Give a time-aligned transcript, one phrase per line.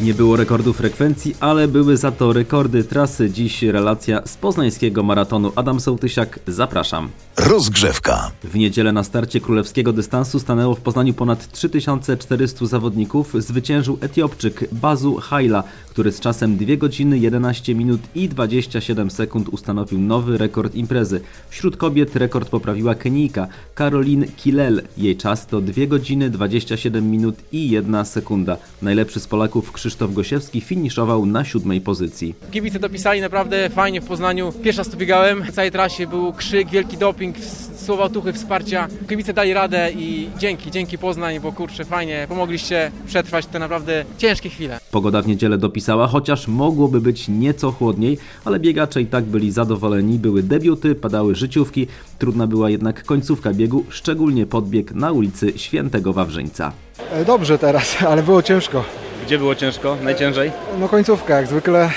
[0.00, 3.30] Nie było rekordu frekwencji, ale były za to rekordy trasy.
[3.30, 5.52] Dziś relacja z poznańskiego maratonu.
[5.56, 7.08] Adam Sołtysiak, zapraszam.
[7.36, 8.30] Rozgrzewka.
[8.44, 13.34] W niedzielę na starcie królewskiego dystansu stanęło w Poznaniu ponad 3400 zawodników.
[13.38, 19.98] Zwyciężył Etiopczyk Bazu Haila, który z czasem 2 godziny 11 minut i 27 sekund ustanowił
[19.98, 21.20] nowy rekord imprezy.
[21.50, 24.82] Wśród kobiet rekord poprawiła Kenijka Caroline Kilel.
[24.98, 28.56] Jej czas to 2 godziny 27 minut i 1 sekunda.
[28.82, 32.34] Najlepszy z Polaków Krzysztof Gosiewski finiszował na siódmej pozycji.
[32.50, 34.52] Kibice dopisali naprawdę fajnie w Poznaniu.
[34.62, 35.42] Pierwszy raz tu biegałem.
[35.42, 37.36] W całej trasie był krzyk, wielki doping,
[37.76, 38.88] słowa otuchy, wsparcia.
[39.08, 44.48] Kibice dali radę i dzięki, dzięki Poznań, bo kurczę, fajnie pomogliście przetrwać te naprawdę ciężkie
[44.48, 44.80] chwile.
[44.90, 50.18] Pogoda w niedzielę dopisała, chociaż mogłoby być nieco chłodniej, ale biegacze i tak byli zadowoleni.
[50.18, 51.86] Były debiuty, padały życiówki,
[52.18, 56.72] trudna była jednak końcówka biegu, szczególnie podbieg na ulicy Świętego Wawrzyńca.
[57.12, 58.84] E, Dobrze teraz, ale było ciężko.
[59.28, 59.96] Gdzie było ciężko?
[60.02, 60.52] Najciężej?
[60.78, 61.90] No końcówka jak zwykle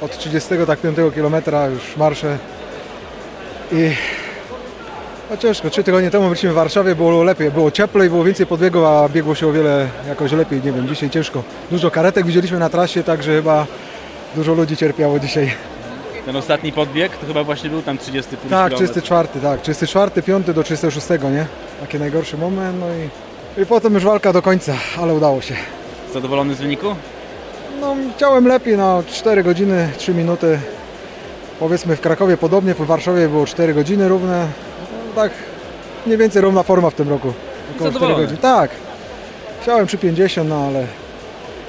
[0.00, 1.34] od 35 km
[1.74, 2.38] już marsze
[3.72, 3.90] i
[5.30, 5.70] no ciężko.
[5.70, 9.34] Trzy tygodnie temu byliśmy w Warszawie, było lepiej, było cieplej, było więcej podbiegów, a biegło
[9.34, 11.42] się o wiele jakoś lepiej, nie wiem, dzisiaj ciężko.
[11.70, 13.66] Dużo karetek widzieliśmy na trasie, także chyba
[14.34, 15.52] dużo ludzi cierpiało dzisiaj.
[16.26, 18.76] Ten ostatni podbieg to chyba właśnie był tam 30 Tak, kilometr.
[18.76, 21.46] 34, tak, 34, 5 do 36, nie?
[21.80, 22.86] Taki najgorszy moment, no
[23.58, 25.54] i, i potem już walka do końca, ale udało się.
[26.16, 26.94] Zadowolony z wyniku?
[27.80, 30.58] No, chciałem lepiej, no 4 godziny, 3 minuty.
[31.60, 34.46] Powiedzmy w Krakowie podobnie, w Warszawie było 4 godziny równe.
[35.16, 35.32] No, tak,
[36.06, 37.28] mniej więcej równa forma w tym roku.
[37.28, 38.22] Około 4 Zadowolony?
[38.24, 38.36] godzin.
[38.38, 38.70] Tak.
[39.62, 40.86] Chciałem przy 50, no ale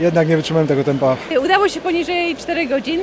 [0.00, 1.16] jednak nie wytrzymałem tego tempa.
[1.44, 3.00] Udało się poniżej 4 godzin,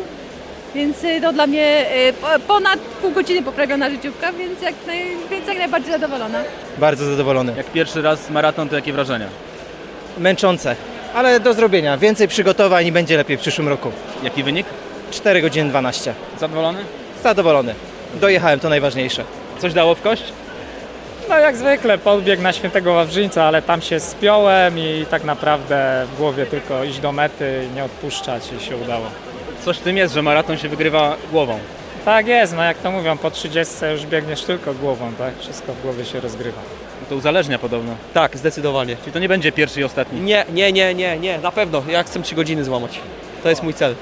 [0.76, 5.06] więc y, to dla mnie y, po- ponad pół godziny poprawiona życiówka, więc jak, naj,
[5.32, 6.40] więc jak najbardziej zadowolona.
[6.78, 7.54] Bardzo zadowolony.
[7.58, 9.28] Jak pierwszy raz maraton, to jakie wrażenia?
[10.18, 10.76] Męczące,
[11.18, 11.98] ale do zrobienia.
[11.98, 13.92] Więcej przygotowań i będzie lepiej w przyszłym roku.
[14.24, 14.68] Jaki wynik?
[15.12, 16.14] 4 godziny 12.
[16.40, 16.80] Zadowolony?
[17.24, 17.76] Zadowolony.
[18.22, 19.24] Dojechałem, to najważniejsze.
[19.60, 20.24] Coś dało w kość?
[21.30, 26.18] No jak zwykle podbieg na Świętego Wawrzyńca, ale tam się spiąłem i tak naprawdę w
[26.18, 29.06] głowie tylko iść do mety, nie odpuszczać i się udało.
[29.66, 31.60] Coś w tym jest, że maraton się wygrywa głową.
[32.08, 35.40] Tak jest, no jak to mówią, po 30 już biegniesz tylko głową, tak?
[35.40, 36.62] Wszystko w głowie się rozgrywa.
[37.10, 37.96] To uzależnia podobno.
[38.14, 38.96] Tak, zdecydowanie.
[38.96, 40.22] Czyli to nie będzie pierwszy i ostatni.
[40.22, 41.84] Nie, nie, nie, nie, nie, na pewno.
[41.88, 43.00] Ja chcę 3 godziny złamać.
[43.44, 43.96] To jest mój cel.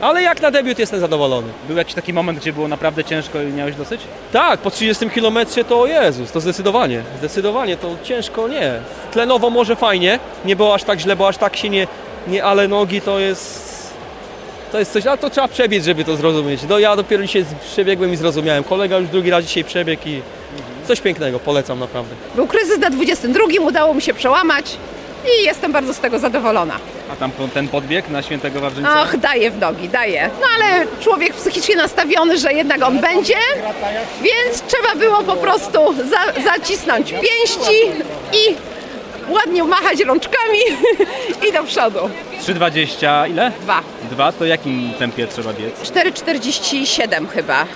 [0.00, 1.48] Ale jak na debiut jestem zadowolony.
[1.68, 4.00] Był jakiś taki moment, gdzie było naprawdę ciężko i miałeś dosyć?
[4.32, 7.02] Tak, po 30 km to o Jezus, to zdecydowanie.
[7.18, 8.72] Zdecydowanie, to ciężko nie.
[9.12, 11.86] Tlenowo może fajnie, nie było aż tak źle, bo aż tak się nie,
[12.28, 13.71] nie ale nogi to jest...
[14.72, 16.60] To jest coś, ale to trzeba przebiec, żeby to zrozumieć.
[16.68, 18.64] No ja dopiero dzisiaj przebiegłem i zrozumiałem.
[18.64, 20.22] Kolega już drugi raz dzisiaj przebiegł i
[20.86, 22.14] coś pięknego, polecam naprawdę.
[22.34, 24.76] Był kryzys na 22, udało mi się przełamać
[25.26, 26.78] i jestem bardzo z tego zadowolona.
[27.12, 29.02] A tam ten podbieg na Świętego Wawrzyńca?
[29.02, 30.30] Och, daje w nogi, daje.
[30.40, 33.36] No ale człowiek psychicznie nastawiony, że jednak on będzie,
[34.22, 38.02] więc trzeba było po prostu za, zacisnąć pięści
[38.32, 38.54] i
[39.32, 40.58] ładnie machać rączkami
[41.48, 41.98] i do przodu.
[42.42, 43.52] 3,20 ile?
[43.60, 43.80] Dwa.
[44.10, 45.74] Dwa, to jakim tempie trzeba biec?
[45.82, 47.66] 4,47 chyba.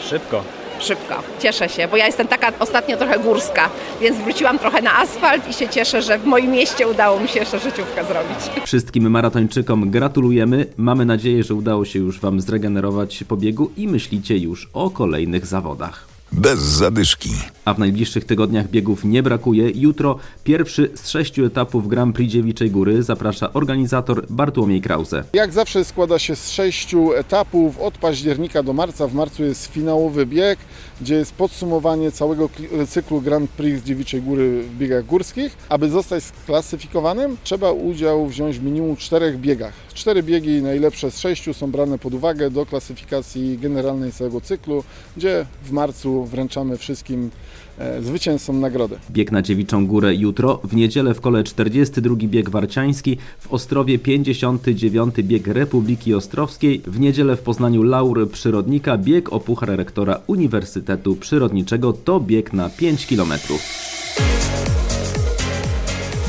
[0.00, 0.42] Szybko.
[0.80, 1.14] Szybko.
[1.42, 5.52] Cieszę się, bo ja jestem taka ostatnio trochę górska, więc wróciłam trochę na asfalt i
[5.52, 8.66] się cieszę, że w moim mieście udało mi się jeszcze życiówkę zrobić.
[8.66, 10.66] Wszystkim maratończykom gratulujemy.
[10.76, 15.46] Mamy nadzieję, że udało się już Wam zregenerować po biegu i myślicie już o kolejnych
[15.46, 16.15] zawodach.
[16.32, 17.30] Bez zadyszki.
[17.64, 19.70] A w najbliższych tygodniach biegów nie brakuje.
[19.70, 25.24] Jutro pierwszy z sześciu etapów Grand Prix Dziewiczej Góry zaprasza organizator Bartłomiej Krause.
[25.32, 29.06] Jak zawsze składa się z sześciu etapów od października do marca.
[29.06, 30.58] W marcu jest finałowy bieg,
[31.00, 32.48] gdzie jest podsumowanie całego
[32.88, 35.56] cyklu Grand Prix Dziewiczej Góry w biegach górskich.
[35.68, 39.72] Aby zostać sklasyfikowanym, trzeba udział wziąć w minimum czterech biegach.
[39.96, 44.84] Cztery biegi najlepsze z sześciu są brane pod uwagę do klasyfikacji generalnej całego cyklu,
[45.16, 47.30] gdzie w marcu wręczamy wszystkim
[47.78, 48.98] e, zwycięzcom nagrodę.
[49.10, 55.14] Bieg na Dziewiczą Górę jutro, w niedzielę w kole 42 bieg warciański, w Ostrowie 59
[55.22, 61.92] bieg Republiki Ostrowskiej, w niedzielę w Poznaniu Laury Przyrodnika, bieg o Puchar Rektora Uniwersytetu Przyrodniczego
[61.92, 63.32] to bieg na 5 km.